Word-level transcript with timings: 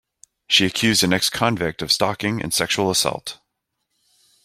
She 0.47 0.65
accused 0.65 1.03
an 1.03 1.13
ex-convict 1.13 1.83
of 1.83 1.91
stalking 1.91 2.41
and 2.41 2.51
sexual 2.51 2.89
assault. 2.89 3.37